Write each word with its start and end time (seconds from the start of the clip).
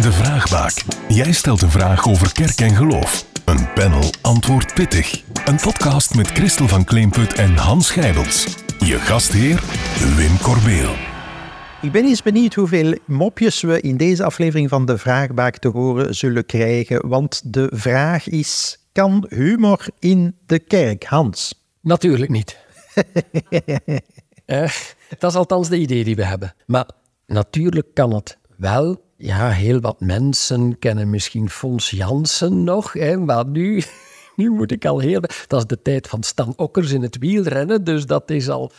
De 0.00 0.12
Vraagbaak. 0.12 0.84
Jij 1.08 1.32
stelt 1.32 1.62
een 1.62 1.70
vraag 1.70 2.08
over 2.08 2.32
kerk 2.32 2.60
en 2.60 2.76
geloof. 2.76 3.26
Een 3.44 3.72
panel 3.72 4.10
antwoordt 4.20 4.74
pittig. 4.74 5.22
Een 5.44 5.56
podcast 5.56 6.14
met 6.14 6.26
Christel 6.26 6.68
van 6.68 6.84
Kleemput 6.84 7.34
en 7.34 7.56
Hans 7.56 7.90
Gijbels. 7.90 8.56
Je 8.78 8.98
gastheer 8.98 9.62
Wim 10.16 10.38
Corbeel. 10.38 10.94
Ik 11.82 11.92
ben 11.92 12.04
eens 12.04 12.22
benieuwd 12.22 12.54
hoeveel 12.54 12.98
mopjes 13.06 13.60
we 13.60 13.80
in 13.80 13.96
deze 13.96 14.24
aflevering 14.24 14.68
van 14.68 14.86
de 14.86 14.98
Vraagbaak 14.98 15.58
te 15.58 15.68
horen 15.68 16.14
zullen 16.14 16.46
krijgen. 16.46 17.08
Want 17.08 17.52
de 17.52 17.70
vraag 17.74 18.28
is: 18.28 18.78
kan 18.92 19.26
humor 19.28 19.86
in 19.98 20.36
de 20.46 20.58
kerk, 20.58 21.04
Hans? 21.04 21.64
Natuurlijk 21.80 22.30
niet. 22.30 22.56
Eh, 24.44 24.70
dat 25.18 25.30
is 25.30 25.36
althans 25.36 25.68
de 25.68 25.78
idee 25.78 26.04
die 26.04 26.16
we 26.16 26.24
hebben. 26.24 26.54
Maar 26.66 26.90
natuurlijk 27.26 27.86
kan 27.94 28.14
het 28.14 28.38
wel. 28.56 29.03
Ja, 29.16 29.50
heel 29.50 29.80
wat 29.80 30.00
mensen 30.00 30.78
kennen 30.78 31.10
misschien 31.10 31.50
Fons 31.50 31.90
Jansen 31.90 32.64
nog, 32.64 32.92
hè, 32.92 33.16
maar 33.16 33.46
nu, 33.46 33.82
nu 34.36 34.50
moet 34.50 34.70
ik 34.70 34.84
al 34.84 34.98
heel... 34.98 35.20
Dat 35.46 35.60
is 35.60 35.66
de 35.66 35.82
tijd 35.82 36.08
van 36.08 36.22
Stan 36.22 36.52
Okkers 36.56 36.92
in 36.92 37.02
het 37.02 37.18
wielrennen, 37.18 37.84
dus 37.84 38.06
dat 38.06 38.30
is 38.30 38.48
al... 38.48 38.72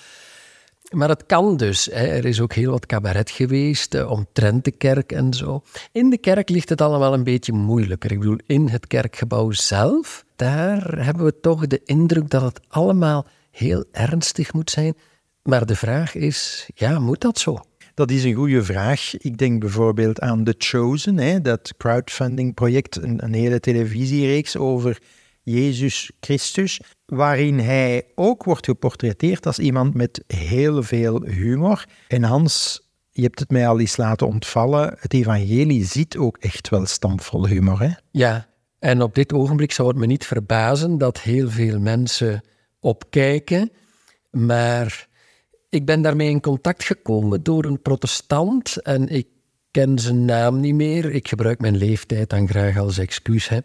Maar 0.90 1.10
het 1.10 1.26
kan 1.26 1.58
dus. 1.58 1.86
Hè. 1.86 2.06
Er 2.06 2.26
is 2.26 2.42
ook 2.42 2.54
heel 2.54 2.72
wat 2.72 2.86
cabaret 2.86 3.30
geweest 3.30 3.94
eh, 3.94 4.12
omtrent 4.12 4.64
de 4.64 4.72
kerk 4.72 5.12
en 5.12 5.34
zo. 5.34 5.64
In 5.92 6.10
de 6.10 6.18
kerk 6.18 6.50
ligt 6.50 6.70
het 6.70 6.82
allemaal 6.82 7.14
een 7.14 7.24
beetje 7.24 7.54
moeilijker. 7.54 8.12
Ik 8.12 8.20
bedoel, 8.20 8.40
in 8.46 8.68
het 8.68 8.88
kerkgebouw 8.88 9.52
zelf, 9.52 10.26
daar 10.36 11.06
hebben 11.06 11.26
we 11.26 11.40
toch 11.40 11.68
de 11.68 11.82
indruk 11.86 12.30
dat 12.30 12.42
het 12.42 12.60
allemaal 12.68 13.26
heel 13.52 13.86
ernstig 13.92 14.54
moet 14.54 14.70
zijn. 14.70 14.96
Maar 15.44 15.66
de 15.66 15.76
vraag 15.76 16.16
is, 16.16 16.70
ja, 16.76 17.00
moet 17.00 17.22
dat 17.22 17.40
zo? 17.40 17.60
Dat 17.96 18.12
is 18.12 18.24
een 18.24 18.34
goede 18.34 18.64
vraag. 18.64 19.18
Ik 19.18 19.38
denk 19.38 19.60
bijvoorbeeld 19.60 20.20
aan 20.20 20.44
The 20.44 20.56
Chosen, 20.58 21.18
hè, 21.18 21.42
dat 21.42 21.74
crowdfunding-project, 21.78 22.96
een, 22.96 23.24
een 23.24 23.34
hele 23.34 23.60
televisiereeks 23.60 24.58
over 24.58 25.02
Jezus 25.44 26.12
Christus, 26.20 26.80
waarin 27.06 27.60
hij 27.60 28.04
ook 28.16 28.44
wordt 28.44 28.66
geportretteerd 28.66 29.46
als 29.46 29.60
iemand 29.60 29.94
met 29.94 30.24
heel 30.28 30.84
veel 30.84 31.24
humor. 31.24 31.86
En 32.08 32.24
Hans, 32.24 32.82
je 33.12 33.22
hebt 33.22 33.40
het 33.40 33.52
mij 33.52 33.68
al 33.68 33.80
eens 33.80 33.98
laten 33.98 34.28
ontvallen, 34.28 34.96
het 35.00 35.14
evangelie 35.14 35.86
ziet 35.86 36.18
ook 36.18 36.38
echt 36.38 36.70
wel 36.70 36.86
stampvol 36.86 37.48
humor. 37.48 37.82
Hè? 37.82 37.90
Ja, 38.12 38.48
en 38.80 39.02
op 39.02 39.16
dit 39.16 39.34
ogenblik 39.34 39.72
zou 39.72 39.88
het 39.88 39.98
me 39.98 40.06
niet 40.06 40.26
verbazen 40.26 40.98
dat 40.98 41.20
heel 41.20 41.50
veel 41.50 41.80
mensen 41.80 42.44
opkijken, 42.80 43.72
maar 44.32 45.08
ik 45.76 45.86
ben 45.86 46.02
daarmee 46.02 46.30
in 46.30 46.42
contact 46.42 46.84
gekomen 46.84 47.44
door 47.44 47.66
een 47.66 47.82
protestant 47.82 48.82
en 48.82 49.08
ik 49.08 49.28
ken 49.72 50.00
zijn 50.00 50.26
naam 50.26 50.60
niet 50.60 50.76
meer. 50.76 51.12
Ik 51.12 51.28
gebruik 51.28 51.60
mijn 51.60 51.78
leeftijd 51.78 52.30
dan 52.30 52.48
graag 52.48 52.78
als 52.78 52.98
excuus. 52.98 53.50
Hè. 53.50 53.60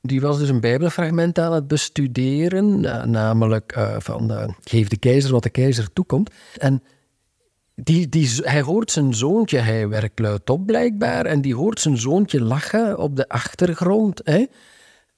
Die 0.00 0.20
was 0.20 0.38
dus 0.38 0.48
een 0.48 0.60
Bijbelfragment 0.60 1.38
aan 1.38 1.52
het 1.52 1.68
bestuderen, 1.68 2.84
eh, 2.84 3.04
namelijk 3.04 3.76
uh, 3.76 3.96
van 3.98 4.32
uh, 4.32 4.44
geef 4.60 4.88
de 4.88 4.96
keizer 4.96 5.32
wat 5.32 5.42
de 5.42 5.50
keizer 5.50 5.92
toekomt. 5.92 6.30
En 6.58 6.82
die, 7.74 8.08
die, 8.08 8.30
hij 8.42 8.62
hoort 8.62 8.90
zijn 8.90 9.14
zoontje, 9.14 9.58
hij 9.58 9.88
werkt 9.88 10.18
luidop 10.18 10.66
blijkbaar, 10.66 11.26
en 11.26 11.40
die 11.40 11.54
hoort 11.54 11.80
zijn 11.80 11.98
zoontje 11.98 12.42
lachen 12.42 12.98
op 12.98 13.16
de 13.16 13.28
achtergrond. 13.28 14.20
Hè. 14.24 14.46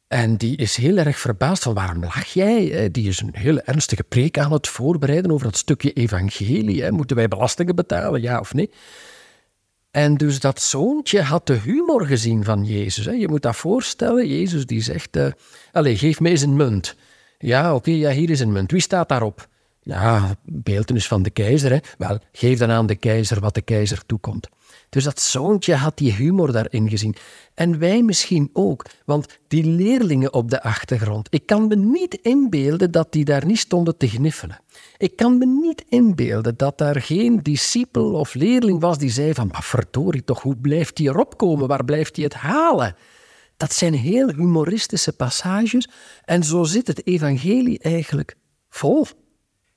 En 0.09 0.37
die 0.37 0.57
is 0.57 0.77
heel 0.77 0.97
erg 0.97 1.19
verbaasd 1.19 1.63
van 1.63 1.75
waarom 1.75 2.03
lach 2.03 2.27
jij? 2.27 2.91
Die 2.91 3.09
is 3.09 3.21
een 3.21 3.35
hele 3.37 3.61
ernstige 3.61 4.03
preek 4.03 4.39
aan 4.39 4.53
het 4.53 4.69
voorbereiden 4.69 5.31
over 5.31 5.47
dat 5.47 5.57
stukje 5.57 5.93
evangelie. 5.93 6.91
Moeten 6.91 7.17
wij 7.17 7.29
belastingen 7.29 7.75
betalen, 7.75 8.23
ja 8.23 8.41
of 8.41 8.55
nee? 8.55 8.71
En 9.91 10.15
dus 10.15 10.41
dat 10.41 10.61
zoontje 10.61 11.23
had 11.23 11.47
de 11.47 11.55
humor 11.55 12.07
gezien 12.07 12.45
van 12.45 12.65
Jezus. 12.65 13.05
Je 13.05 13.29
moet 13.29 13.43
dat 13.43 13.57
voorstellen. 13.57 14.29
Jezus 14.29 14.67
die 14.67 14.81
zegt, 14.81 15.17
uh, 15.17 15.27
allez, 15.73 16.01
geef 16.01 16.21
mij 16.21 16.31
eens 16.31 16.43
een 16.43 16.57
munt. 16.57 16.97
Ja, 17.39 17.75
oké, 17.75 17.91
ja, 17.91 18.11
hier 18.11 18.31
is 18.31 18.41
een 18.41 18.53
munt. 18.53 18.71
Wie 18.71 18.81
staat 18.81 19.09
daarop? 19.09 19.49
Ja, 19.81 20.37
beeltenis 20.43 21.07
van 21.07 21.23
de 21.23 21.31
keizer. 21.31 21.71
Hè? 21.71 21.79
Wel, 21.99 22.19
geef 22.33 22.59
dan 22.59 22.71
aan 22.71 22.87
de 22.87 22.95
keizer 22.95 23.41
wat 23.41 23.55
de 23.55 23.63
keizer 23.63 24.07
toekomt. 24.07 24.49
Dus 24.89 25.05
dat 25.05 25.21
zoontje 25.21 25.75
had 25.75 25.99
die 25.99 26.13
humor 26.13 26.53
daarin 26.53 26.89
gezien. 26.89 27.17
En 27.55 27.79
wij 27.79 28.03
misschien 28.03 28.51
ook, 28.53 28.85
want 29.05 29.39
die 29.49 29.65
leerlingen 29.65 30.33
op 30.33 30.51
de 30.51 30.63
achtergrond, 30.63 31.27
ik 31.31 31.47
kan 31.47 31.67
me 31.67 31.77
niet 31.77 32.15
inbeelden 32.15 32.91
dat 32.91 33.13
die 33.13 33.25
daar 33.25 33.47
niet 33.47 33.59
stonden 33.59 33.97
te 33.97 34.09
gniffelen. 34.09 34.61
Ik 34.97 35.17
kan 35.17 35.39
me 35.39 35.47
niet 35.47 35.85
inbeelden 35.89 36.57
dat 36.57 36.79
daar 36.79 37.01
geen 37.01 37.43
discipel 37.43 38.13
of 38.13 38.35
leerling 38.35 38.81
was 38.81 38.99
die 38.99 39.11
zei 39.11 39.35
van, 39.35 39.49
maar 39.53 39.63
verdorie 39.63 40.25
toch, 40.25 40.43
hoe 40.43 40.57
blijft 40.57 40.99
hij 40.99 41.07
erop 41.07 41.37
komen? 41.37 41.69
Waar 41.69 41.85
blijft 41.85 42.17
hij 42.17 42.25
het 42.25 42.35
halen? 42.35 42.97
Dat 43.57 43.73
zijn 43.73 43.95
heel 43.95 44.29
humoristische 44.29 45.13
passages 45.13 45.89
en 46.25 46.45
zo 46.45 46.65
zit 46.65 46.87
het 46.87 47.07
evangelie 47.07 47.79
eigenlijk 47.79 48.37
vol. 48.69 49.07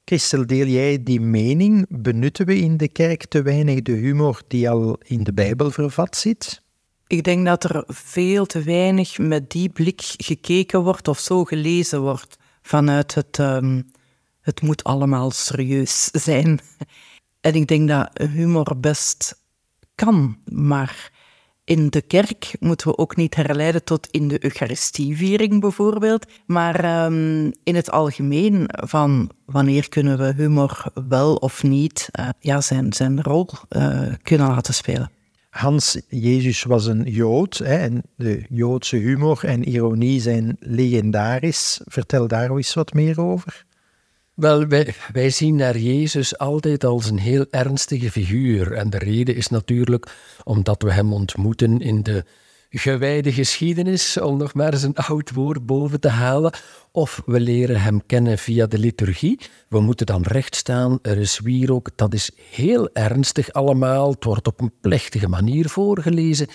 Christel, 0.09 0.45
deel 0.45 0.65
jij 0.65 1.03
die 1.03 1.21
mening? 1.21 1.85
Benutten 1.89 2.45
we 2.45 2.57
in 2.57 2.77
de 2.77 2.87
kerk 2.87 3.25
te 3.25 3.41
weinig 3.41 3.81
de 3.81 3.91
humor 3.91 4.41
die 4.47 4.69
al 4.69 4.97
in 5.03 5.23
de 5.23 5.33
Bijbel 5.33 5.71
vervat 5.71 6.15
zit? 6.15 6.61
Ik 7.07 7.23
denk 7.23 7.45
dat 7.45 7.63
er 7.63 7.83
veel 7.87 8.45
te 8.45 8.63
weinig 8.63 9.17
met 9.17 9.51
die 9.51 9.69
blik 9.69 10.01
gekeken 10.17 10.83
wordt 10.83 11.07
of 11.07 11.19
zo 11.19 11.43
gelezen 11.43 12.01
wordt 12.01 12.37
vanuit 12.61 13.15
het, 13.15 13.37
um, 13.37 13.87
het 14.41 14.61
moet 14.61 14.83
allemaal 14.83 15.31
serieus 15.31 16.09
zijn. 16.11 16.59
En 17.41 17.53
ik 17.53 17.67
denk 17.67 17.87
dat 17.87 18.09
humor 18.17 18.79
best 18.79 19.43
kan, 19.95 20.37
maar 20.45 21.11
in 21.69 21.89
de 21.89 22.01
kerk 22.01 22.55
moeten 22.59 22.87
we 22.87 22.97
ook 22.97 23.15
niet 23.15 23.35
herleiden 23.35 23.83
tot 23.83 24.07
in 24.11 24.27
de 24.27 24.43
Eucharistieviering 24.43 25.59
bijvoorbeeld, 25.59 26.25
maar 26.45 27.05
um, 27.05 27.53
in 27.63 27.75
het 27.75 27.91
algemeen 27.91 28.63
van 28.67 29.29
wanneer 29.45 29.89
kunnen 29.89 30.17
we 30.17 30.33
humor 30.35 30.91
wel 31.07 31.35
of 31.35 31.63
niet 31.63 32.09
uh, 32.19 32.29
ja, 32.39 32.61
zijn, 32.61 32.93
zijn 32.93 33.23
rol 33.23 33.47
uh, 33.69 34.01
kunnen 34.21 34.47
laten 34.47 34.73
spelen. 34.73 35.11
Hans, 35.49 36.01
Jezus 36.07 36.63
was 36.63 36.85
een 36.85 37.03
Jood 37.03 37.57
hè, 37.57 37.77
en 37.77 38.01
de 38.15 38.45
Joodse 38.49 38.95
humor 38.95 39.39
en 39.43 39.69
ironie 39.69 40.21
zijn 40.21 40.57
legendarisch. 40.59 41.81
Vertel 41.85 42.27
daar 42.27 42.55
eens 42.55 42.73
wat 42.73 42.93
meer 42.93 43.21
over. 43.21 43.65
Wel, 44.39 44.67
wij, 44.67 44.93
wij, 45.11 45.29
zien 45.29 45.55
naar 45.55 45.77
Jezus 45.77 46.37
altijd 46.37 46.83
als 46.83 47.09
een 47.09 47.19
heel 47.19 47.45
ernstige 47.49 48.11
figuur. 48.11 48.73
En 48.73 48.89
de 48.89 48.97
reden 48.97 49.35
is 49.35 49.47
natuurlijk 49.47 50.15
omdat 50.43 50.81
we 50.81 50.91
hem 50.91 51.13
ontmoeten 51.13 51.79
in 51.79 52.03
de 52.03 52.23
gewijde 52.69 53.31
geschiedenis, 53.31 54.19
om 54.19 54.37
nog 54.37 54.53
maar 54.53 54.73
eens 54.73 54.83
een 54.83 54.95
oud 54.95 55.31
woord 55.31 55.65
boven 55.65 55.99
te 55.99 56.07
halen. 56.07 56.53
Of 56.91 57.21
we 57.25 57.39
leren 57.39 57.81
hem 57.81 58.05
kennen 58.05 58.37
via 58.37 58.65
de 58.65 58.77
liturgie. 58.77 59.39
We 59.67 59.79
moeten 59.79 60.05
dan 60.05 60.21
recht 60.21 60.55
staan, 60.55 60.99
er 61.01 61.17
is 61.17 61.39
wierook. 61.39 61.89
Dat 61.95 62.13
is 62.13 62.31
heel 62.51 62.89
ernstig 62.93 63.53
allemaal. 63.53 64.11
Het 64.11 64.23
wordt 64.23 64.47
op 64.47 64.61
een 64.61 64.73
plechtige 64.81 65.27
manier 65.27 65.69
voorgelezen. 65.69 66.47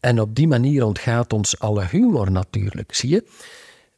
En 0.00 0.20
op 0.20 0.34
die 0.34 0.48
manier 0.48 0.84
ontgaat 0.84 1.32
ons 1.32 1.58
alle 1.58 1.86
humor 1.90 2.30
natuurlijk, 2.30 2.94
zie 2.94 3.10
je? 3.10 3.28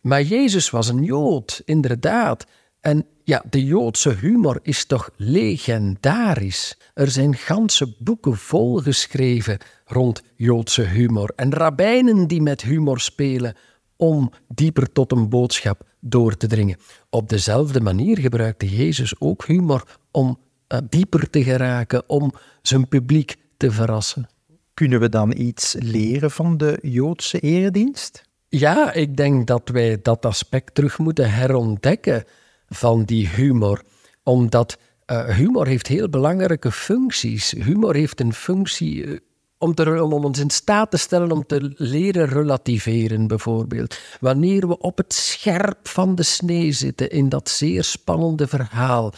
Maar 0.00 0.22
Jezus 0.22 0.70
was 0.70 0.88
een 0.88 1.02
Jood, 1.02 1.62
inderdaad. 1.64 2.46
En 2.80 3.06
ja, 3.24 3.42
de 3.50 3.64
Joodse 3.64 4.10
humor 4.10 4.58
is 4.62 4.84
toch 4.84 5.10
legendarisch. 5.16 6.78
Er 6.94 7.10
zijn 7.10 7.36
ganse 7.36 7.94
boeken 7.98 8.36
volgeschreven 8.36 9.58
rond 9.84 10.22
Joodse 10.36 10.82
humor 10.82 11.32
en 11.36 11.52
rabbijnen 11.52 12.26
die 12.26 12.42
met 12.42 12.62
humor 12.62 13.00
spelen 13.00 13.56
om 13.96 14.32
dieper 14.48 14.92
tot 14.92 15.12
een 15.12 15.28
boodschap 15.28 15.82
door 16.00 16.36
te 16.36 16.46
dringen. 16.46 16.78
Op 17.10 17.28
dezelfde 17.28 17.80
manier 17.80 18.18
gebruikte 18.18 18.68
Jezus 18.76 19.20
ook 19.20 19.44
humor 19.46 19.98
om 20.10 20.38
uh, 20.68 20.78
dieper 20.88 21.30
te 21.30 21.42
geraken, 21.42 22.08
om 22.08 22.32
zijn 22.62 22.88
publiek 22.88 23.36
te 23.56 23.70
verrassen. 23.70 24.28
Kunnen 24.74 25.00
we 25.00 25.08
dan 25.08 25.36
iets 25.36 25.76
leren 25.78 26.30
van 26.30 26.56
de 26.56 26.78
Joodse 26.82 27.38
eredienst? 27.38 28.22
Ja, 28.48 28.92
ik 28.92 29.16
denk 29.16 29.46
dat 29.46 29.68
wij 29.68 29.98
dat 30.02 30.26
aspect 30.26 30.74
terug 30.74 30.98
moeten 30.98 31.32
herontdekken 31.32 32.24
van 32.74 33.04
die 33.04 33.28
humor. 33.28 33.82
Omdat 34.22 34.78
uh, 35.06 35.24
humor 35.28 35.66
heeft 35.66 35.86
heel 35.86 36.08
belangrijke 36.08 36.72
functies. 36.72 37.50
Humor 37.50 37.94
heeft 37.94 38.20
een 38.20 38.32
functie 38.32 39.04
uh, 39.04 39.18
om, 39.58 39.74
te, 39.74 40.02
om 40.02 40.24
ons 40.24 40.38
in 40.38 40.50
staat 40.50 40.90
te 40.90 40.96
stellen 40.96 41.32
om 41.32 41.46
te 41.46 41.72
leren 41.76 42.28
relativeren, 42.28 43.26
bijvoorbeeld. 43.26 43.98
Wanneer 44.20 44.68
we 44.68 44.78
op 44.78 44.96
het 44.96 45.12
scherp 45.12 45.88
van 45.88 46.14
de 46.14 46.22
snee 46.22 46.72
zitten 46.72 47.10
in 47.10 47.28
dat 47.28 47.48
zeer 47.48 47.84
spannende 47.84 48.46
verhaal. 48.46 49.12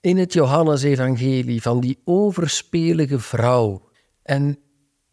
In 0.00 0.16
het 0.18 0.32
Johannesevangelie 0.32 1.62
van 1.62 1.80
die 1.80 1.98
overspelige 2.04 3.18
vrouw. 3.18 3.88
En 4.22 4.58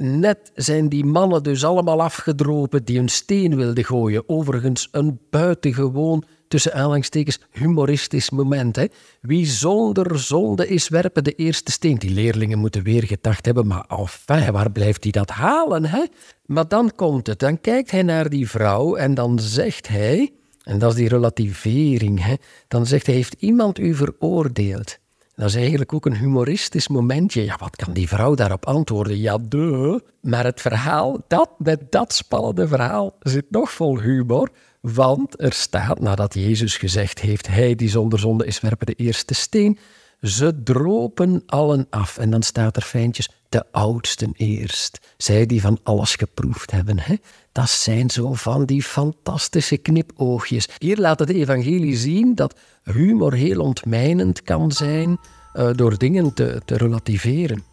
net 0.04 0.52
zijn 0.56 0.90
die 0.90 1.06
mannen 1.06 1.44
dus 1.44 1.66
allemaal 1.66 2.02
afgedropen 2.02 2.86
die 2.86 3.00
een 3.00 3.10
steen 3.10 3.56
wilden 3.56 3.86
gooien. 3.86 4.30
Overigens 4.30 4.88
een 4.92 5.20
buitengewoon, 5.30 6.24
tussen 6.48 6.74
aanhalingstekens, 6.74 7.40
humoristisch 7.52 8.30
moment. 8.30 8.76
Hè? 8.76 8.86
Wie 9.22 9.46
zonder 9.46 10.20
zonde 10.20 10.68
is, 10.68 10.90
werpen 10.90 11.24
de 11.24 11.36
eerste 11.36 11.72
steen. 11.72 11.98
Die 11.98 12.10
leerlingen 12.10 12.60
moeten 12.60 12.84
weer 12.84 13.04
gedacht 13.04 13.46
hebben, 13.46 13.68
maar 13.68 13.86
enfin, 13.88 14.52
waar 14.52 14.72
blijft 14.72 15.04
hij 15.04 15.12
dat 15.12 15.30
halen? 15.30 15.86
Hè? 15.86 16.04
Maar 16.46 16.68
dan 16.68 16.92
komt 16.96 17.28
het, 17.28 17.40
dan 17.40 17.62
kijkt 17.62 17.92
hij 17.92 18.04
naar 18.04 18.30
die 18.30 18.50
vrouw 18.50 18.96
en 18.96 19.14
dan 19.14 19.40
zegt 19.40 19.88
hij, 19.88 20.34
en 20.64 20.80
dat 20.80 20.92
is 20.92 20.98
die 20.98 21.10
relativering, 21.10 22.24
hè? 22.24 22.34
dan 22.68 22.86
zegt 22.86 23.06
hij, 23.06 23.16
heeft 23.16 23.36
iemand 23.40 23.80
u 23.80 23.96
veroordeeld? 23.96 24.98
Dat 25.36 25.48
is 25.48 25.56
eigenlijk 25.56 25.94
ook 25.94 26.06
een 26.06 26.18
humoristisch 26.18 26.88
momentje. 26.88 27.44
Ja, 27.44 27.58
wat 27.60 27.76
kan 27.76 27.94
die 27.94 28.08
vrouw 28.08 28.36
daarop 28.36 28.66
antwoorden? 28.66 29.18
Ja, 29.18 29.38
de. 29.38 30.04
Maar 30.22 30.44
het 30.44 30.62
verhaal, 30.62 31.18
dat, 31.28 31.50
met 31.58 31.92
dat 31.92 32.14
spannende 32.14 32.68
verhaal, 32.68 33.16
zit 33.20 33.46
nog 33.50 33.72
vol 33.72 34.00
humor. 34.00 34.50
Want 34.82 35.42
er 35.42 35.54
staat, 35.54 36.00
nadat 36.00 36.34
Jezus 36.34 36.78
gezegd 36.78 37.20
heeft, 37.20 37.48
hij 37.48 37.76
die 37.76 37.90
zonder 37.90 38.20
zonde 38.20 38.46
is, 38.46 38.60
werpen 38.60 38.86
de 38.86 38.94
eerste 38.94 39.34
steen. 39.34 39.80
Ze 40.24 40.64
dropen 40.64 41.44
allen 41.46 41.88
af. 41.90 42.18
En 42.18 42.30
dan 42.30 42.42
staat 42.42 42.76
er 42.76 42.82
fijntjes, 42.82 43.30
de 43.50 43.64
oudsten 43.72 44.34
eerst. 44.36 45.00
Zij 45.18 45.46
die 45.46 45.62
van 45.62 45.80
alles 45.84 46.16
geproefd 46.16 46.72
hebben. 46.72 47.00
Hè? 47.00 47.16
Dat 47.52 47.70
zijn 47.70 48.10
zo 48.10 48.34
van 48.34 48.66
die 48.66 48.84
fantastische 48.84 49.78
knipoogjes. 49.78 50.70
Hier 50.78 50.98
laat 50.98 51.20
het 51.20 51.30
evangelie 51.30 51.98
zien 51.98 52.36
dat 52.36 52.56
humor 52.84 53.34
heel 53.34 53.62
ontmijnend 53.62 54.44
kan 54.44 54.72
zijn 54.72 55.18
uh, 55.56 55.70
door 55.76 55.98
dingen 55.98 56.34
te, 56.34 56.62
te 56.66 56.78
relativeren. 56.78 57.64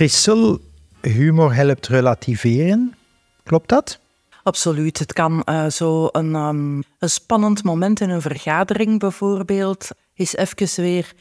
Christel, 0.00 0.58
humor 1.00 1.54
helpt 1.54 1.86
relativeren. 1.86 2.94
Klopt 3.42 3.68
dat? 3.68 4.00
Absoluut. 4.42 4.98
Het 4.98 5.12
kan 5.12 5.42
uh, 5.44 5.66
zo 5.66 6.08
een, 6.12 6.34
um, 6.34 6.82
een 6.98 7.10
spannend 7.10 7.62
moment 7.62 8.00
in 8.00 8.10
een 8.10 8.20
vergadering 8.20 8.98
bijvoorbeeld 8.98 9.88
is 10.14 10.36
even 10.36 10.82
weer 10.82 11.12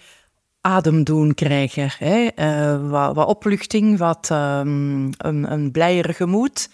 adem 0.62 1.04
doen 1.04 1.34
krijgen. 1.34 1.92
Hè? 1.98 2.30
Uh, 2.36 2.90
wat, 2.90 3.16
wat, 3.16 3.28
opluchting, 3.28 3.98
wat 3.98 4.30
um, 4.32 5.10
een, 5.18 5.52
een 5.52 5.72
blijer 5.72 6.14
gemoed. 6.14 6.70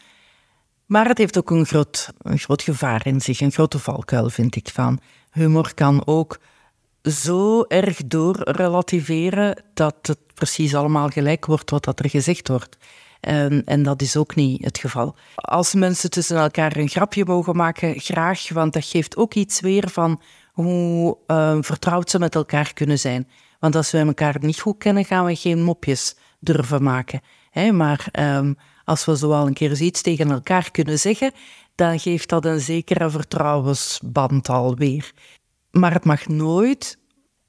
Maar 0.86 1.08
het 1.08 1.18
heeft 1.18 1.38
ook 1.38 1.50
een 1.50 1.66
groot, 1.66 2.10
een 2.18 2.40
groot 2.40 2.62
gevaar 2.62 3.06
in 3.06 3.22
zich, 3.22 3.40
een 3.40 3.51
grote 3.51 3.80
valkuil 3.80 4.30
vind 4.30 4.56
ik 4.56 4.69
van. 4.69 5.00
Humor 5.31 5.74
kan 5.74 6.08
ook 6.08 6.40
zo 7.12 7.63
erg 7.63 8.07
doorrelativeren 8.07 9.63
dat 9.74 9.96
het 10.02 10.18
precies 10.34 10.75
allemaal 10.75 11.10
gelijk 11.10 11.46
wordt 11.46 11.69
wat 11.69 11.84
dat 11.84 12.00
er 12.00 12.10
gezegd 12.10 12.48
wordt. 12.48 12.78
En, 13.19 13.63
en, 13.66 13.84
dat 13.84 14.02
is 14.02 14.18
ook 14.18 14.36
niet 14.36 14.63
het 14.63 14.78
geval. 14.78 15.16
Als 15.36 15.74
mensen 15.74 16.10
tussen 16.10 16.38
elkaar 16.38 16.78
een 16.78 16.90
grapje 16.90 17.25
mogen 17.25 17.56
maken, 17.56 18.00
graag, 18.00 18.50
want 18.50 18.74
dat 18.74 18.86
geeft 18.86 19.18
ook 19.18 19.34
iets 19.34 19.60
weer 19.60 19.90
van 19.90 20.22
hoe 20.52 21.18
uh, 21.28 21.57
vertrouwd 21.62 22.10
ze 22.10 22.19
met 22.19 22.36
elkaar 22.36 22.74
kunnen 22.74 23.00
zijn. 23.00 23.28
Want 23.60 23.75
als 23.75 23.92
we 23.92 23.98
elkaar 23.98 24.36
niet 24.40 24.60
goed 24.60 24.78
kennen, 24.78 25.06
gaan 25.06 25.25
we 25.25 25.36
geen 25.36 25.63
mopjes 25.63 26.16
durven 26.40 26.84
maken. 26.84 27.22
Hè? 27.50 27.72
Maar 27.72 28.08
um, 28.19 28.58
als 28.84 29.06
we 29.06 29.16
zoal 29.16 29.48
een 29.48 29.54
keer 29.54 29.81
iets 29.81 30.01
tegen 30.01 30.31
elkaar 30.31 30.72
kunnen 30.72 31.00
zeggen, 31.00 31.31
dan 31.75 32.00
geeft 32.00 32.30
dat 32.30 32.46
een 32.46 32.60
zekere 32.60 33.10
vertrouwensband 33.10 34.50
alweer. 34.50 35.12
Maar 35.80 35.94
het 35.94 36.06
mag 36.06 36.27
nooit 36.27 36.98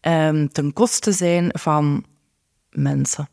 um, 0.01 0.53
ten 0.53 0.73
koste 0.73 1.13
zijn 1.13 1.49
van 1.53 2.05
mensen. 2.71 3.29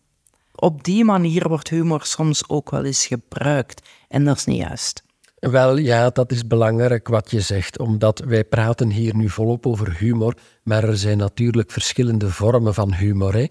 Op 0.56 0.84
die 0.84 1.04
manier 1.04 1.48
wordt 1.48 1.70
humor 1.70 2.06
soms 2.06 2.50
ook 2.50 2.70
wel 2.70 2.84
eens 2.84 3.06
gebruikt 3.06 3.90
en 4.08 4.26
dat 4.26 4.38
is 4.38 4.46
niet 4.46 4.62
juist. 4.62 5.04
Wel 5.40 5.78
ja, 5.78 6.10
dat 6.10 6.32
is 6.32 6.48
belangrijk 6.48 7.08
wat 7.08 7.32
je 7.32 7.42
zegt, 7.42 7.80
omdat 7.80 8.20
wij 8.20 8.44
praten 8.44 8.90
hier 8.90 9.16
nu 9.16 9.30
volop 9.30 9.68
over 9.68 9.98
humor, 9.98 10.38
maar 10.64 10.84
er 10.84 10.98
zijn 10.98 11.18
natuurlijk 11.18 11.72
verschillende 11.72 12.30
vormen 12.30 12.74
van 12.74 12.94
humor. 12.94 13.34
Hè? 13.34 13.46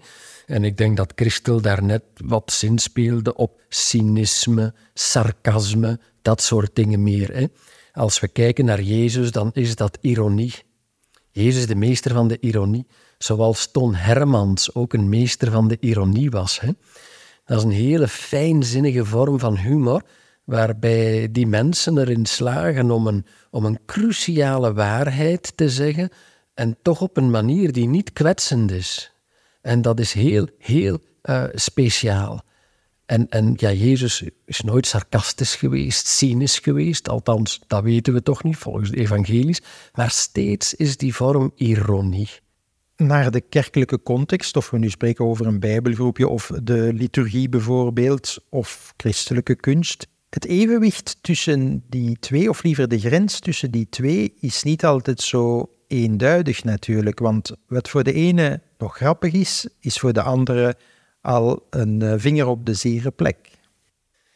En 0.45 0.63
ik 0.63 0.77
denk 0.77 0.97
dat 0.97 1.13
Christel 1.15 1.61
daarnet 1.61 2.03
wat 2.25 2.51
zin 2.51 2.77
speelde 2.77 3.35
op 3.35 3.61
cynisme, 3.69 4.73
sarcasme, 4.93 5.99
dat 6.21 6.41
soort 6.41 6.75
dingen 6.75 7.03
meer. 7.03 7.33
Hè? 7.33 7.45
Als 7.93 8.19
we 8.19 8.27
kijken 8.27 8.65
naar 8.65 8.81
Jezus, 8.81 9.31
dan 9.31 9.49
is 9.53 9.75
dat 9.75 9.97
ironie. 10.01 10.53
Jezus, 11.35 11.67
de 11.67 11.75
meester 11.75 12.13
van 12.13 12.27
de 12.27 12.37
ironie, 12.39 12.85
zoals 13.17 13.71
Ton 13.71 13.95
Hermans 13.95 14.75
ook 14.75 14.93
een 14.93 15.09
meester 15.09 15.51
van 15.51 15.67
de 15.67 15.77
ironie 15.79 16.29
was. 16.29 16.59
Hè? 16.59 16.69
Dat 17.45 17.57
is 17.57 17.63
een 17.63 17.71
hele 17.71 18.07
fijnzinnige 18.07 19.05
vorm 19.05 19.39
van 19.39 19.57
humor, 19.57 20.01
waarbij 20.43 21.31
die 21.31 21.47
mensen 21.47 21.97
erin 21.97 22.25
slagen 22.25 22.91
om 22.91 23.07
een, 23.07 23.25
om 23.51 23.65
een 23.65 23.79
cruciale 23.85 24.73
waarheid 24.73 25.57
te 25.57 25.69
zeggen 25.69 26.09
en 26.53 26.77
toch 26.81 27.01
op 27.01 27.17
een 27.17 27.29
manier 27.31 27.71
die 27.71 27.87
niet 27.87 28.13
kwetsend 28.13 28.71
is. 28.71 29.13
En 29.61 29.81
dat 29.81 29.99
is 29.99 30.13
heel, 30.13 30.47
heel 30.57 30.99
uh, 31.23 31.43
speciaal. 31.53 32.43
En, 33.05 33.29
en 33.29 33.53
ja, 33.55 33.71
Jezus 33.71 34.23
is 34.45 34.61
nooit 34.61 34.85
sarcastisch 34.85 35.55
geweest, 35.55 36.07
cynisch 36.07 36.59
geweest, 36.59 37.09
althans, 37.09 37.61
dat 37.67 37.83
weten 37.83 38.13
we 38.13 38.23
toch 38.23 38.43
niet 38.43 38.57
volgens 38.57 38.89
de 38.89 38.97
evangelies, 38.97 39.61
maar 39.93 40.11
steeds 40.11 40.73
is 40.73 40.97
die 40.97 41.15
vorm 41.15 41.51
ironie. 41.55 42.29
Naar 42.95 43.31
de 43.31 43.41
kerkelijke 43.41 44.03
context, 44.03 44.57
of 44.57 44.69
we 44.69 44.77
nu 44.77 44.89
spreken 44.89 45.25
over 45.25 45.45
een 45.45 45.59
bijbelgroepje 45.59 46.27
of 46.27 46.51
de 46.63 46.93
liturgie 46.93 47.49
bijvoorbeeld, 47.49 48.37
of 48.49 48.93
christelijke 48.97 49.55
kunst, 49.55 50.07
het 50.29 50.45
evenwicht 50.45 51.17
tussen 51.21 51.83
die 51.89 52.17
twee, 52.19 52.49
of 52.49 52.63
liever 52.63 52.87
de 52.87 52.99
grens 52.99 53.39
tussen 53.39 53.71
die 53.71 53.87
twee, 53.89 54.33
is 54.39 54.63
niet 54.63 54.85
altijd 54.85 55.21
zo 55.21 55.69
eenduidig 55.87 56.63
natuurlijk. 56.63 57.19
Want 57.19 57.51
wat 57.67 57.89
voor 57.89 58.03
de 58.03 58.13
ene 58.13 58.61
nog 58.77 58.95
grappig 58.95 59.33
is, 59.33 59.67
is 59.79 59.97
voor 59.97 60.13
de 60.13 60.21
andere 60.21 60.75
al 61.23 61.67
een 61.69 62.01
eh, 62.01 62.13
vinger 62.17 62.47
op 62.47 62.65
de 62.65 62.73
zere 62.73 63.11
plek. 63.11 63.37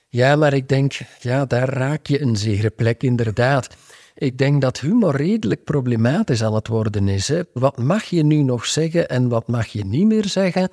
Ja, 0.10 0.36
maar 0.36 0.54
ik 0.54 0.70
denk, 0.70 1.00
ja, 1.20 1.46
daar 1.46 1.70
raak 1.70 2.08
je 2.08 2.22
een 2.22 2.36
zere 2.36 2.70
plek 2.70 3.04
inderdaad. 3.04 3.76
Ik 4.16 4.38
denk 4.38 4.62
dat 4.62 4.80
humor 4.80 5.16
redelijk 5.16 5.64
problematisch 5.64 6.44
aan 6.44 6.54
het 6.54 6.68
worden 6.68 7.08
is. 7.08 7.28
Hè. 7.28 7.42
Wat 7.54 7.78
mag 7.78 8.04
je 8.04 8.24
nu 8.24 8.42
nog 8.42 8.66
zeggen 8.66 9.10
en 9.10 9.30
wat 9.30 9.48
mag 9.48 9.68
je 9.68 9.86
niet 9.86 10.06
meer 10.06 10.26
zeggen? 10.26 10.70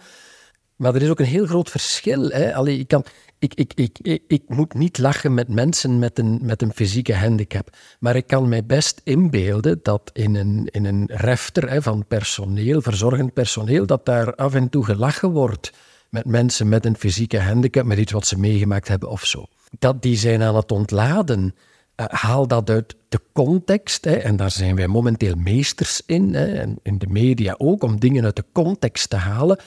Maar 0.77 0.95
er 0.95 1.03
is 1.03 1.09
ook 1.09 1.19
een 1.19 1.25
heel 1.25 1.47
groot 1.47 1.71
verschil. 1.71 2.29
Hè. 2.29 2.55
Allee, 2.55 2.79
ik, 2.79 2.89
kan, 2.89 3.05
ik, 3.39 3.55
ik, 3.55 3.73
ik, 3.75 4.23
ik, 4.27 4.43
moet 4.47 4.75
niet 4.75 4.99
lachen 4.99 5.35
met 5.35 5.49
mensen 5.49 5.99
met 5.99 6.19
een, 6.19 6.39
met 6.43 6.63
een 6.63 6.73
fysieke 6.73 7.15
handicap. 7.15 7.77
Maar 7.99 8.17
ik 8.17 8.27
kan 8.27 8.49
mij 8.49 8.65
best 8.65 9.01
inbeelden 9.05 9.81
dat 9.83 10.11
in 10.13 10.35
een, 10.35 10.69
in 10.71 10.85
een 10.85 11.11
refter 11.13 11.71
hè, 11.71 11.83
van 11.83 12.07
personeel, 12.07 12.83
verzorgend 12.83 13.33
personeel, 13.33 13.87
dat 13.87 14.07
daar 14.07 14.35
af 14.35 14.55
en 14.55 14.69
toe 14.69 14.85
gelachen 14.85 15.31
wordt 15.31 15.73
met 16.15 16.27
mensen 16.27 16.69
met 16.69 16.85
een 16.85 16.97
fysieke 16.97 17.41
handicap, 17.41 17.85
met 17.85 17.99
iets 17.99 18.13
wat 18.13 18.27
ze 18.27 18.39
meegemaakt 18.39 18.89
hebben 18.89 19.11
of 19.11 19.27
zo. 19.27 19.47
Dat 19.79 20.03
die 20.03 20.17
zijn 20.17 20.43
aan 20.43 20.57
het 20.57 20.73
ontladen. 20.73 21.55
Uh, 21.97 22.07
haal 22.09 22.47
dat 22.47 22.71
uit 22.71 22.97
de 23.09 23.21
context, 23.33 24.05
hè, 24.05 24.15
en 24.15 24.37
daar 24.37 24.51
zijn 24.51 24.77
wij 24.77 24.87
momenteel 24.87 25.35
meesters 25.35 26.03
in, 26.07 26.35
hè, 26.35 26.55
en 26.55 26.79
in 26.83 26.99
de 26.99 27.07
media 27.07 27.55
ook, 27.59 27.83
om 27.83 28.01
dingen 28.01 28.25
uit 28.25 28.37
de 28.37 28.45
context 28.53 29.11
te 29.11 29.17
halen. 29.17 29.59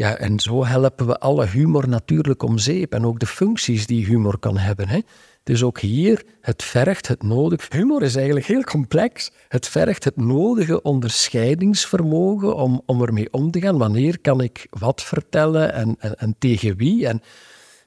Ja, 0.00 0.16
en 0.16 0.40
zo 0.40 0.64
helpen 0.64 1.06
we 1.06 1.18
alle 1.18 1.46
humor 1.46 1.88
natuurlijk 1.88 2.42
om 2.42 2.58
zeep 2.58 2.92
en 2.92 3.06
ook 3.06 3.18
de 3.18 3.26
functies 3.26 3.86
die 3.86 4.06
humor 4.06 4.38
kan 4.38 4.58
hebben. 4.58 4.88
Hè. 4.88 5.00
Dus 5.42 5.62
ook 5.62 5.80
hier, 5.80 6.24
het 6.40 6.62
vergt 6.62 7.08
het 7.08 7.22
nodige. 7.22 7.76
Humor 7.76 8.02
is 8.02 8.16
eigenlijk 8.16 8.46
heel 8.46 8.62
complex. 8.62 9.30
Het 9.48 9.68
vergt 9.68 10.04
het 10.04 10.16
nodige 10.16 10.82
onderscheidingsvermogen 10.82 12.56
om, 12.56 12.82
om 12.86 13.02
ermee 13.02 13.32
om 13.32 13.50
te 13.50 13.60
gaan. 13.60 13.78
Wanneer 13.78 14.20
kan 14.20 14.40
ik 14.40 14.66
wat 14.70 15.02
vertellen 15.02 15.72
en, 15.72 15.96
en, 15.98 16.14
en 16.18 16.34
tegen 16.38 16.76
wie? 16.76 17.06
En 17.06 17.22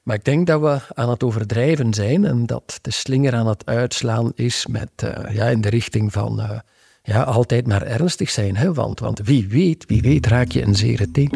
Maar 0.02 0.16
ik 0.16 0.24
denk 0.24 0.46
dat 0.46 0.60
we 0.60 0.80
aan 0.94 1.10
het 1.10 1.22
overdrijven 1.22 1.94
zijn 1.94 2.24
en 2.24 2.46
dat 2.46 2.78
de 2.82 2.92
slinger 2.92 3.34
aan 3.34 3.46
het 3.46 3.66
uitslaan 3.66 4.32
is 4.34 4.66
met, 4.66 4.90
uh, 5.04 5.34
ja, 5.34 5.46
in 5.46 5.60
de 5.60 5.68
richting 5.68 6.12
van 6.12 6.40
uh, 6.40 6.58
ja, 7.06 7.22
altijd 7.22 7.66
maar 7.66 7.82
ernstig 7.82 8.30
zijn. 8.30 8.56
Hè? 8.56 8.72
Want, 8.72 9.00
want 9.00 9.20
wie 9.24 9.48
weet, 9.48 9.84
wie 9.86 10.02
weet 10.02 10.26
raak 10.26 10.50
je 10.50 10.62
een 10.62 10.74
zere 10.74 11.10
teen. 11.10 11.30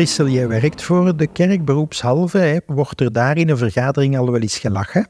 Christel, 0.00 0.28
jij 0.28 0.48
werkt 0.48 0.82
voor 0.82 1.16
de 1.16 1.26
kerk 1.26 1.64
beroepshalve. 1.64 2.38
Hè. 2.38 2.58
Wordt 2.66 3.00
er 3.00 3.12
daar 3.12 3.36
in 3.36 3.48
een 3.48 3.56
vergadering 3.56 4.18
al 4.18 4.30
wel 4.30 4.40
eens 4.40 4.58
gelachen? 4.58 5.08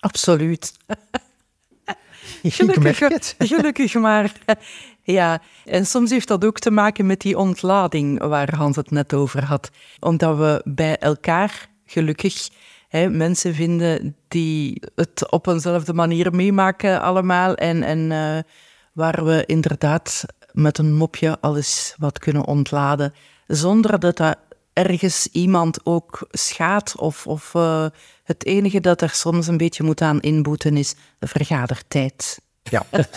Absoluut. 0.00 0.72
gelukkig, 2.42 2.98
gelukkig 3.38 3.94
maar. 3.94 4.32
Ja, 5.02 5.42
en 5.64 5.86
soms 5.86 6.10
heeft 6.10 6.28
dat 6.28 6.44
ook 6.44 6.58
te 6.58 6.70
maken 6.70 7.06
met 7.06 7.20
die 7.20 7.38
ontlading 7.38 8.22
waar 8.22 8.54
Hans 8.54 8.76
het 8.76 8.90
net 8.90 9.14
over 9.14 9.44
had. 9.44 9.70
Omdat 10.00 10.36
we 10.36 10.62
bij 10.64 10.96
elkaar 10.98 11.68
gelukkig 11.84 12.48
hè, 12.88 13.08
mensen 13.08 13.54
vinden 13.54 14.16
die 14.28 14.82
het 14.94 15.30
op 15.30 15.46
eenzelfde 15.46 15.92
manier 15.92 16.34
meemaken 16.34 17.00
allemaal. 17.00 17.54
En, 17.54 17.82
en 17.82 17.98
uh, 17.98 18.38
waar 18.92 19.24
we 19.24 19.42
inderdaad 19.46 20.24
met 20.52 20.78
een 20.78 20.94
mopje 20.94 21.40
alles 21.40 21.94
wat 21.98 22.18
kunnen 22.18 22.44
ontladen 22.44 23.12
zonder 23.46 24.00
dat 24.00 24.16
dat 24.16 24.36
ergens 24.74 25.28
iemand 25.32 25.80
ook 25.86 26.26
schaadt. 26.30 26.96
Of, 26.96 27.26
of 27.26 27.54
uh, 27.54 27.86
het 28.24 28.44
enige 28.44 28.80
dat 28.80 29.00
er 29.00 29.10
soms 29.10 29.46
een 29.46 29.56
beetje 29.56 29.82
moet 29.82 30.00
aan 30.00 30.20
inboeten 30.20 30.76
is 30.76 30.94
de 31.18 31.26
vergadertijd. 31.26 32.40
Ja. 32.62 32.86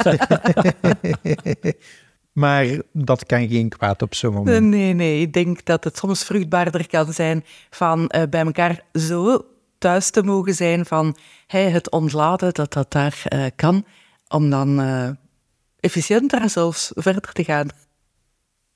maar 2.43 2.81
dat 2.91 3.25
kan 3.25 3.47
geen 3.47 3.69
kwaad 3.69 4.01
op 4.01 4.15
zo'n 4.15 4.33
moment. 4.33 4.65
Nee, 4.65 4.93
nee. 4.93 5.21
Ik 5.21 5.33
denk 5.33 5.65
dat 5.65 5.83
het 5.83 5.97
soms 5.97 6.23
vruchtbaarder 6.23 6.87
kan 6.87 7.13
zijn 7.13 7.45
van 7.69 7.99
uh, 8.15 8.23
bij 8.29 8.45
elkaar 8.45 8.83
zo 8.93 9.45
thuis 9.77 10.09
te 10.09 10.23
mogen 10.23 10.53
zijn 10.53 10.85
van 10.85 11.17
hey, 11.47 11.69
het 11.69 11.91
ontladen, 11.91 12.53
dat 12.53 12.73
dat 12.73 12.91
daar 12.91 13.23
uh, 13.33 13.45
kan, 13.55 13.85
om 14.27 14.49
dan 14.49 14.79
efficiënter 15.79 16.49
zelfs 16.49 16.91
verder 16.95 17.31
te 17.31 17.43
gaan. 17.43 17.67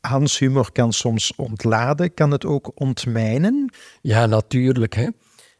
Hans 0.01 0.39
humor 0.39 0.71
kan 0.71 0.93
soms 0.93 1.35
ontladen, 1.35 2.13
kan 2.13 2.31
het 2.31 2.45
ook 2.45 2.71
ontmijnen? 2.75 3.73
Ja, 4.01 4.25
natuurlijk. 4.25 4.95
Hè. 4.95 5.07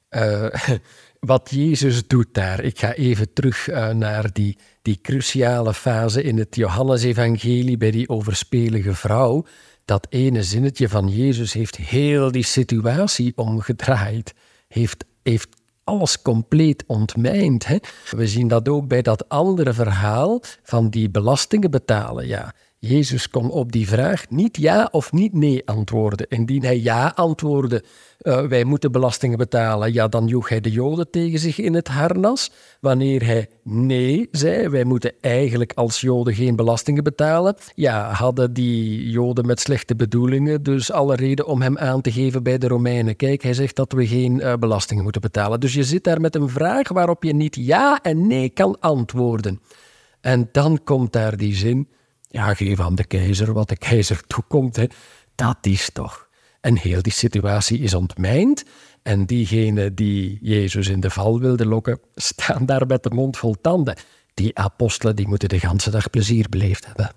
Uh, 0.10 0.54
wat 1.20 1.50
Jezus 1.52 2.08
doet 2.08 2.28
daar, 2.32 2.64
ik 2.64 2.80
ga 2.80 2.94
even 2.94 3.34
terug 3.34 3.70
uh, 3.70 3.90
naar 3.90 4.34
die, 4.34 4.58
die 4.82 5.00
cruciale 5.02 5.74
fase 5.74 6.24
in 6.24 6.38
het 6.38 6.56
Johannesevangelie 6.56 7.78
bij 7.78 7.92
die 7.92 8.10
overspelige 8.10 8.94
vrouw. 8.94 9.46
Dat 9.86 10.08
ene 10.10 10.44
zinnetje 10.44 10.90
van 10.90 11.08
Jezus 11.08 11.54
heeft 11.54 11.76
heel 11.76 12.32
die 12.32 12.46
situatie 12.46 13.34
omgedraaid, 13.36 14.34
heeft, 14.68 15.06
heeft 15.24 15.50
alles 15.84 16.22
compleet 16.22 16.84
ontmijnd. 16.88 17.68
Hè. 17.68 17.78
We 18.10 18.28
zien 18.28 18.48
dat 18.48 18.70
ook 18.70 18.88
bij 18.88 19.02
dat 19.02 19.30
andere 19.30 19.74
verhaal 19.74 20.42
van 20.64 20.90
die 20.90 21.10
belastingen 21.10 21.72
betalen. 21.72 22.28
Ja, 22.28 22.54
Jezus 22.88 23.30
kon 23.30 23.52
op 23.52 23.72
die 23.72 23.88
vraag 23.88 24.30
niet 24.30 24.58
ja 24.58 24.88
of 24.92 25.12
niet 25.12 25.34
nee 25.34 25.62
antwoorden. 25.66 26.28
Indien 26.30 26.64
hij 26.64 26.80
ja 26.80 27.12
antwoordde, 27.16 27.84
uh, 28.22 28.42
wij 28.42 28.64
moeten 28.64 28.92
belastingen 28.92 29.38
betalen, 29.38 29.94
ja, 29.94 30.08
dan 30.08 30.28
joeg 30.28 30.50
hij 30.50 30.62
de 30.62 30.72
Joden 30.72 31.10
tegen 31.10 31.40
zich 31.40 31.60
in 31.60 31.74
het 31.74 31.88
harnas. 31.88 32.52
Wanneer 32.80 33.26
hij 33.26 33.50
nee 33.64 34.28
zei, 34.32 34.70
wij 34.70 34.84
moeten 34.84 35.14
eigenlijk 35.20 35.74
als 35.76 36.02
Joden 36.02 36.34
geen 36.34 36.56
belastingen 36.56 37.04
betalen, 37.04 37.56
ja, 37.76 38.12
hadden 38.12 38.54
die 38.54 39.10
Joden 39.10 39.46
met 39.46 39.60
slechte 39.60 39.96
bedoelingen 39.96 40.64
dus 40.64 40.92
alle 40.92 41.16
reden 41.16 41.48
om 41.48 41.62
hem 41.62 41.78
aan 41.78 42.02
te 42.02 42.12
geven 42.12 42.44
bij 42.44 42.58
de 42.58 42.68
Romeinen. 42.68 43.16
Kijk, 43.16 43.44
hij 43.44 43.54
zegt 43.54 43.76
dat 43.76 43.92
we 43.92 44.08
geen 44.08 44.36
uh, 44.40 44.54
belastingen 44.54 45.04
moeten 45.04 45.22
betalen. 45.22 45.60
Dus 45.60 45.74
je 45.74 45.84
zit 45.84 46.04
daar 46.04 46.22
met 46.22 46.36
een 46.36 46.50
vraag 46.50 46.90
waarop 46.90 47.24
je 47.24 47.34
niet 47.34 47.56
ja 47.56 48.00
en 48.02 48.28
nee 48.28 48.50
kan 48.50 48.80
antwoorden. 48.80 49.62
En 50.22 50.50
dan 50.52 50.84
komt 50.84 51.14
daar 51.14 51.38
die 51.38 51.56
zin 51.56 51.88
ja, 52.32 52.54
geef 52.54 52.80
aan 52.80 52.96
de 52.96 53.06
keizer 53.06 53.54
wat 53.54 53.70
de 53.70 53.78
keizer 53.78 54.22
toekomt. 54.28 54.76
Hè. 54.76 54.86
Dat 55.36 55.58
is 55.62 55.90
toch. 55.94 56.30
En 56.62 56.78
heel 56.78 57.02
die 57.02 57.12
situatie 57.12 57.80
is 57.80 57.94
ontmijnd. 57.94 58.64
En 59.04 59.26
diegenen 59.26 59.96
die 59.96 60.38
Jezus 60.42 60.88
in 60.88 61.00
de 61.00 61.10
val 61.10 61.40
wilden 61.40 61.68
lokken, 61.68 62.00
staan 62.16 62.66
daar 62.66 62.88
met 62.88 63.04
de 63.04 63.10
mond 63.10 63.38
vol 63.38 63.56
tanden. 63.62 63.98
Die 64.34 64.58
apostelen 64.58 65.16
die 65.16 65.28
moeten 65.28 65.50
de 65.50 65.60
ganse 65.60 65.90
dag 65.90 66.10
plezier 66.10 66.50
beleefd 66.50 66.86
hebben. 66.86 67.12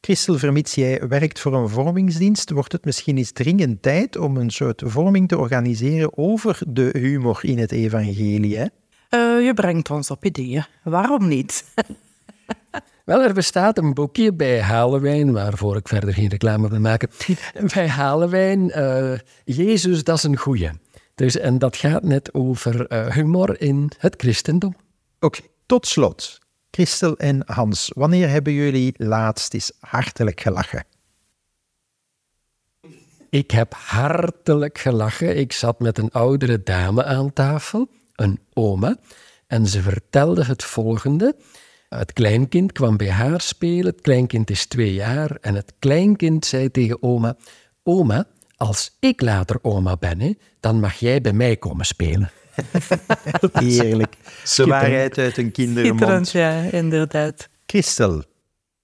Christel, 0.00 0.38
vermits 0.38 0.74
jij 0.74 1.08
werkt 1.08 1.40
voor 1.40 1.54
een 1.54 1.68
vormingsdienst, 1.68 2.50
wordt 2.50 2.72
het 2.72 2.84
misschien 2.84 3.16
eens 3.16 3.32
dringend 3.32 3.82
tijd 3.82 4.16
om 4.16 4.36
een 4.36 4.50
soort 4.50 4.82
vorming 4.86 5.28
te 5.28 5.38
organiseren 5.38 6.18
over 6.18 6.58
de 6.68 6.88
humor 6.92 7.38
in 7.42 7.58
het 7.58 7.72
evangelie, 7.72 8.56
hè? 8.56 8.66
Uh, 9.10 9.44
je 9.46 9.52
brengt 9.54 9.90
ons 9.90 10.10
op 10.10 10.24
ideeën. 10.24 10.66
Waarom 10.84 11.28
niet? 11.28 11.64
Wel, 13.04 13.22
er 13.22 13.34
bestaat 13.34 13.78
een 13.78 13.94
boekje 13.94 14.32
bij 14.32 14.60
Halewijn, 14.60 15.32
waarvoor 15.32 15.76
ik 15.76 15.88
verder 15.88 16.14
geen 16.14 16.28
reclame 16.28 16.68
wil 16.68 16.80
maken. 16.80 17.10
bij 17.74 17.88
Halewijn, 17.88 18.78
uh, 18.78 19.18
Jezus, 19.44 20.04
dat 20.04 20.16
is 20.16 20.22
een 20.22 20.36
goeie. 20.36 20.70
Dus, 21.14 21.38
en 21.38 21.58
dat 21.58 21.76
gaat 21.76 22.02
net 22.02 22.34
over 22.34 22.92
uh, 22.92 23.06
humor 23.06 23.60
in 23.60 23.90
het 23.98 24.14
christendom. 24.16 24.76
Oké, 25.20 25.40
tot 25.66 25.86
slot. 25.86 26.38
Christel 26.70 27.16
en 27.16 27.42
Hans, 27.46 27.90
wanneer 27.94 28.28
hebben 28.28 28.52
jullie 28.52 28.94
laatst 28.96 29.54
eens 29.54 29.72
hartelijk 29.80 30.40
gelachen? 30.40 30.84
Ik 33.30 33.50
heb 33.50 33.74
hartelijk 33.74 34.78
gelachen. 34.78 35.36
Ik 35.36 35.52
zat 35.52 35.80
met 35.80 35.98
een 35.98 36.10
oudere 36.10 36.62
dame 36.62 37.04
aan 37.04 37.32
tafel, 37.32 37.88
een 38.14 38.40
oma, 38.52 38.96
en 39.46 39.66
ze 39.66 39.82
vertelde 39.82 40.44
het 40.44 40.64
volgende. 40.64 41.36
Het 41.96 42.12
kleinkind 42.12 42.72
kwam 42.72 42.96
bij 42.96 43.10
haar 43.10 43.40
spelen. 43.40 43.86
Het 43.86 44.00
kleinkind 44.00 44.50
is 44.50 44.66
twee 44.66 44.94
jaar. 44.94 45.36
En 45.40 45.54
het 45.54 45.72
kleinkind 45.78 46.46
zei 46.46 46.70
tegen 46.70 47.02
oma: 47.02 47.36
Oma, 47.82 48.24
als 48.56 48.96
ik 49.00 49.20
later 49.20 49.58
oma 49.62 49.96
ben, 49.96 50.38
dan 50.60 50.80
mag 50.80 50.94
jij 50.94 51.20
bij 51.20 51.32
mij 51.32 51.56
komen 51.56 51.86
spelen. 51.86 52.30
Heerlijk. 53.52 54.14
De 54.56 54.66
waarheid 54.66 55.18
uit 55.18 55.36
een 55.36 55.52
kindermond. 55.52 56.30
Ja, 56.30 56.62
inderdaad. 56.62 57.48
Christel. 57.66 58.22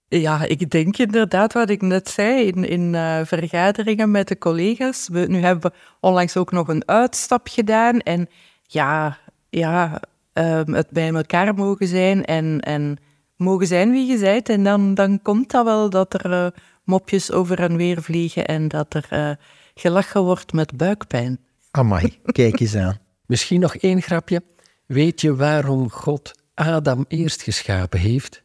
Ja, 0.09 0.45
ik 0.45 0.71
denk 0.71 0.97
inderdaad 0.97 1.53
wat 1.53 1.71
ik 1.71 1.83
net 1.83 2.09
zei 2.09 2.47
in, 2.47 2.65
in 2.69 2.95
uh, 2.95 3.21
vergaderingen 3.25 4.11
met 4.11 4.29
de 4.29 4.39
collega's. 4.39 5.09
We, 5.13 5.21
nu 5.29 5.41
hebben 5.41 5.71
we 5.71 5.79
onlangs 6.01 6.37
ook 6.37 6.53
nog 6.53 6.69
een 6.69 6.89
uitstap 6.89 7.49
gedaan. 7.49 8.01
En 8.01 8.29
ja, 8.63 9.19
ja 9.49 10.01
um, 10.39 10.75
het 10.75 10.91
bij 10.91 11.15
elkaar 11.15 11.55
mogen 11.55 11.87
zijn 11.87 12.25
en, 12.25 12.61
en 12.61 12.97
mogen 13.37 13.67
zijn 13.67 13.91
wie 13.91 14.07
je 14.07 14.19
bent. 14.19 14.49
En 14.49 14.65
dan, 14.65 14.95
dan 14.95 15.23
komt 15.23 15.51
dat 15.51 15.65
wel 15.65 15.91
dat 15.91 16.15
er 16.15 16.31
uh, 16.31 16.47
mopjes 16.85 17.33
over 17.33 17.61
en 17.61 17.77
weer 17.77 18.03
vliegen 18.03 18.47
en 18.47 18.69
dat 18.69 18.95
er 18.95 19.09
uh, 19.13 19.31
gelachen 19.75 20.23
wordt 20.23 20.53
met 20.53 20.77
buikpijn. 20.77 21.41
Amai, 21.71 22.19
kijk 22.25 22.61
eens 22.61 22.77
aan. 22.77 22.99
Misschien 23.27 23.61
nog 23.61 23.77
één 23.77 24.03
grapje. 24.03 24.43
Weet 24.87 25.21
je 25.21 25.37
waarom 25.37 25.91
God 25.91 26.33
Adam 26.55 27.05
eerst 27.09 27.43
geschapen 27.43 27.99
heeft? 27.99 28.45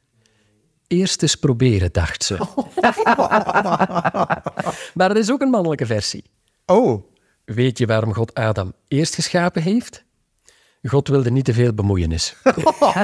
Eerst 0.87 1.21
eens 1.21 1.35
proberen, 1.35 1.91
dacht 1.91 2.23
ze. 2.23 2.37
maar 4.97 5.09
er 5.09 5.17
is 5.17 5.31
ook 5.31 5.41
een 5.41 5.49
mannelijke 5.49 5.85
versie. 5.85 6.23
Oh. 6.65 7.03
Weet 7.45 7.77
je 7.77 7.85
waarom 7.85 8.13
God 8.13 8.33
Adam 8.33 8.73
eerst 8.87 9.15
geschapen 9.15 9.61
heeft? 9.61 10.05
God 10.83 11.07
wilde 11.07 11.31
niet 11.31 11.45
te 11.45 11.53
veel 11.53 11.73
bemoeienis. 11.73 12.35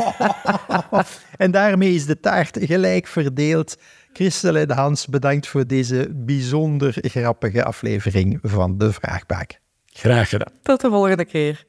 en 1.38 1.52
daarmee 1.52 1.94
is 1.94 2.06
de 2.06 2.20
taart 2.20 2.58
gelijk 2.62 3.08
verdeeld. 3.08 3.78
Christel 4.14 4.56
en 4.56 4.72
Hans, 4.72 5.08
bedankt 5.08 5.48
voor 5.48 5.68
deze 5.68 6.10
bijzonder 6.14 6.96
grappige 7.02 7.64
aflevering 7.64 8.40
van 8.42 8.78
De 8.78 8.94
Vraagbaak. 8.94 9.60
Graag 9.86 10.30
gedaan. 10.30 10.54
Tot 10.64 10.82
de 10.82 10.90
volgende 10.90 11.26
keer. 11.26 11.66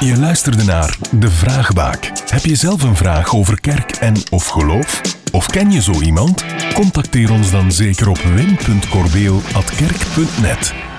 Je 0.00 0.18
luisterde 0.18 0.64
naar 0.64 0.98
De 1.10 1.30
Vraagbaak. 1.30 2.10
Heb 2.30 2.44
je 2.44 2.54
zelf 2.54 2.82
een 2.82 2.96
vraag 2.96 3.34
over 3.34 3.60
kerk 3.60 3.90
en 3.90 4.14
of 4.30 4.46
geloof? 4.46 5.00
Of 5.32 5.46
ken 5.46 5.70
je 5.70 5.82
zo 5.82 6.00
iemand? 6.00 6.44
Contacteer 6.74 7.32
ons 7.32 7.50
dan 7.50 7.72
zeker 7.72 8.08
op 8.08 8.18
wim.corbeel.kerk.net. 8.18 10.93